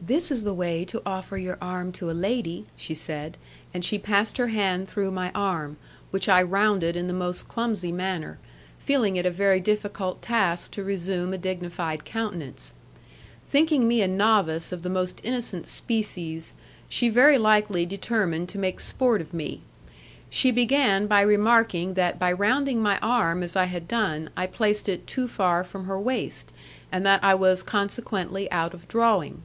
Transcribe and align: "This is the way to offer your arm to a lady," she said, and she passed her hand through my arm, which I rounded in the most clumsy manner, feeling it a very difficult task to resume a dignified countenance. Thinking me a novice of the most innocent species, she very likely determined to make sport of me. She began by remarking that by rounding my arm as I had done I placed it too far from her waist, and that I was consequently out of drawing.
"This 0.00 0.30
is 0.30 0.44
the 0.44 0.52
way 0.52 0.84
to 0.86 1.00
offer 1.06 1.38
your 1.38 1.56
arm 1.62 1.90
to 1.92 2.10
a 2.10 2.12
lady," 2.12 2.66
she 2.76 2.94
said, 2.94 3.38
and 3.72 3.82
she 3.82 3.96
passed 3.98 4.36
her 4.36 4.48
hand 4.48 4.86
through 4.86 5.10
my 5.12 5.32
arm, 5.34 5.78
which 6.10 6.28
I 6.28 6.42
rounded 6.42 6.94
in 6.94 7.06
the 7.06 7.14
most 7.14 7.48
clumsy 7.48 7.90
manner, 7.90 8.36
feeling 8.78 9.16
it 9.16 9.24
a 9.24 9.30
very 9.30 9.60
difficult 9.60 10.20
task 10.20 10.72
to 10.72 10.84
resume 10.84 11.32
a 11.32 11.38
dignified 11.38 12.04
countenance. 12.04 12.74
Thinking 13.46 13.88
me 13.88 14.02
a 14.02 14.08
novice 14.08 14.72
of 14.72 14.82
the 14.82 14.90
most 14.90 15.22
innocent 15.24 15.66
species, 15.66 16.52
she 16.86 17.08
very 17.08 17.38
likely 17.38 17.86
determined 17.86 18.50
to 18.50 18.58
make 18.58 18.80
sport 18.80 19.22
of 19.22 19.32
me. 19.32 19.62
She 20.28 20.50
began 20.50 21.06
by 21.06 21.22
remarking 21.22 21.94
that 21.94 22.18
by 22.18 22.30
rounding 22.30 22.82
my 22.82 22.98
arm 22.98 23.42
as 23.42 23.56
I 23.56 23.64
had 23.64 23.88
done 23.88 24.28
I 24.36 24.48
placed 24.48 24.86
it 24.86 25.06
too 25.06 25.26
far 25.28 25.64
from 25.64 25.86
her 25.86 25.98
waist, 25.98 26.52
and 26.92 27.06
that 27.06 27.24
I 27.24 27.34
was 27.34 27.62
consequently 27.62 28.50
out 28.52 28.74
of 28.74 28.86
drawing. 28.86 29.40